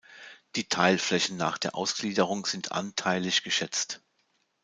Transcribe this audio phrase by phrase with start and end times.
[0.55, 4.01] Die Teilflächen nach der Ausgliederung sind anteilig geschätzt.